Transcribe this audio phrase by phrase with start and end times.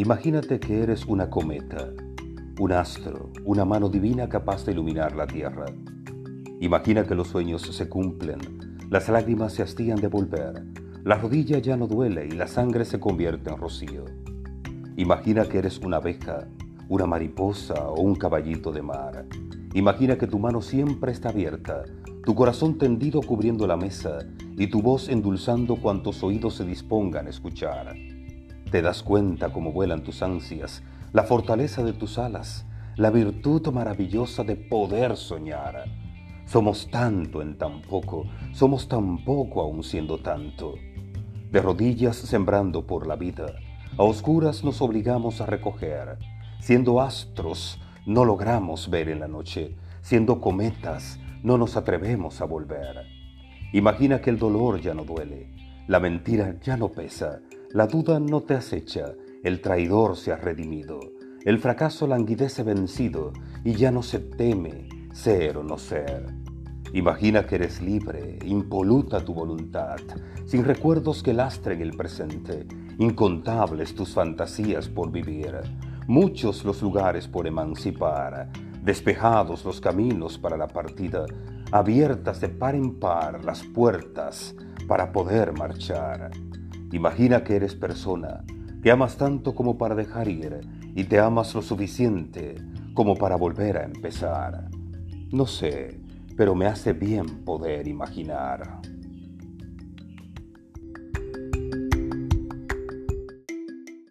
[0.00, 1.92] Imagínate que eres una cometa,
[2.58, 5.66] un astro, una mano divina capaz de iluminar la tierra.
[6.58, 8.38] Imagina que los sueños se cumplen,
[8.88, 10.64] las lágrimas se hastían de volver,
[11.04, 14.06] la rodilla ya no duele y la sangre se convierte en rocío.
[14.96, 16.48] Imagina que eres una abeja,
[16.88, 19.26] una mariposa o un caballito de mar.
[19.74, 21.84] Imagina que tu mano siempre está abierta,
[22.24, 24.20] tu corazón tendido cubriendo la mesa
[24.56, 27.94] y tu voz endulzando cuantos oídos se dispongan a escuchar.
[28.70, 34.44] Te das cuenta cómo vuelan tus ansias, la fortaleza de tus alas, la virtud maravillosa
[34.44, 35.86] de poder soñar.
[36.46, 40.74] Somos tanto en tan poco, somos tan poco aún siendo tanto.
[41.50, 43.46] De rodillas sembrando por la vida,
[43.98, 46.18] a oscuras nos obligamos a recoger.
[46.60, 49.74] Siendo astros, no logramos ver en la noche.
[50.00, 53.04] Siendo cometas, no nos atrevemos a volver.
[53.72, 55.50] Imagina que el dolor ya no duele,
[55.88, 57.40] la mentira ya no pesa,
[57.72, 60.98] la duda no te acecha, el traidor se ha redimido,
[61.44, 63.32] el fracaso languidece vencido
[63.64, 66.26] y ya no se teme ser o no ser.
[66.92, 69.98] Imagina que eres libre, impoluta tu voluntad,
[70.46, 72.66] sin recuerdos que lastren el presente,
[72.98, 75.60] incontables tus fantasías por vivir,
[76.08, 78.50] muchos los lugares por emancipar,
[78.82, 81.24] despejados los caminos para la partida,
[81.70, 84.56] abiertas de par en par las puertas
[84.88, 86.32] para poder marchar.
[86.92, 88.44] Imagina que eres persona,
[88.82, 90.60] que amas tanto como para dejar ir
[90.94, 92.56] y te amas lo suficiente
[92.94, 94.68] como para volver a empezar.
[95.32, 96.00] No sé,
[96.36, 98.80] pero me hace bien poder imaginar.